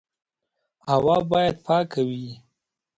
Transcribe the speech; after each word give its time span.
هوا 0.89 1.17
باید 1.31 1.55
پاکه 1.65 2.01
وي. 2.07 2.27